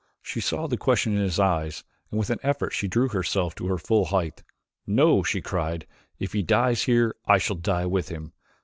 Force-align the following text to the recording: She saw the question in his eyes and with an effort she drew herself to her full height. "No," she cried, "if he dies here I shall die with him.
She 0.23 0.41
saw 0.41 0.65
the 0.67 0.77
question 0.77 1.13
in 1.15 1.21
his 1.21 1.39
eyes 1.39 1.83
and 2.09 2.17
with 2.17 2.31
an 2.31 2.39
effort 2.41 2.71
she 2.73 2.87
drew 2.87 3.07
herself 3.09 3.53
to 3.53 3.67
her 3.67 3.77
full 3.77 4.05
height. 4.05 4.41
"No," 4.87 5.21
she 5.21 5.41
cried, 5.41 5.85
"if 6.17 6.33
he 6.33 6.41
dies 6.41 6.81
here 6.85 7.13
I 7.27 7.37
shall 7.37 7.55
die 7.57 7.85
with 7.85 8.09
him. 8.09 8.33